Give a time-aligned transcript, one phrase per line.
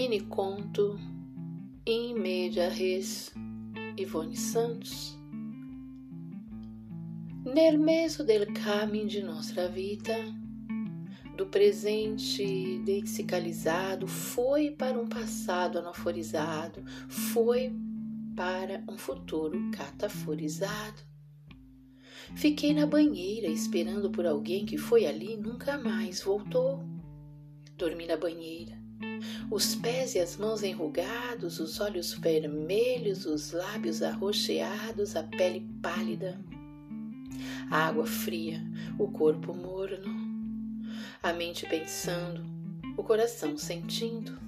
[0.00, 0.98] Mini conto
[1.84, 3.34] in media res
[3.98, 5.14] Ivone Santos.
[7.44, 10.16] Nel meso del caminho de nossa vida,
[11.36, 17.70] do presente lexicalizado, foi para um passado anaforizado, foi
[18.34, 21.02] para um futuro cataforizado.
[22.36, 26.82] Fiquei na banheira esperando por alguém que foi ali e nunca mais voltou.
[27.76, 28.80] Dormi na banheira,
[29.50, 36.40] os pés e as mãos enrugados, os olhos vermelhos, os lábios arroxeados, a pele pálida,
[37.68, 38.62] a água fria,
[38.96, 40.14] o corpo morno,
[41.20, 42.44] a mente pensando,
[42.96, 44.38] o coração sentindo,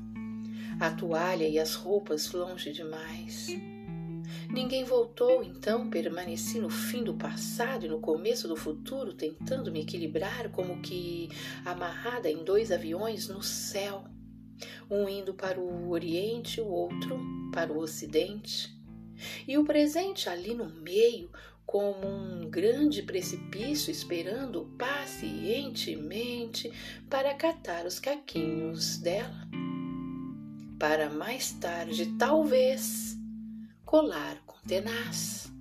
[0.79, 3.49] a toalha e as roupas longe demais.
[4.49, 9.81] Ninguém voltou, então permaneci no fim do passado e no começo do futuro, tentando me
[9.81, 11.29] equilibrar como que
[11.65, 14.05] amarrada em dois aviões no céu,
[14.91, 17.19] um indo para o Oriente, o outro
[17.53, 18.77] para o Ocidente.
[19.47, 21.31] E o presente ali no meio,
[21.65, 26.73] como um grande precipício esperando pacientemente
[27.09, 29.49] para catar os caquinhos dela.
[30.79, 33.17] Para mais tarde, talvez,
[33.85, 35.53] colar com tenaz.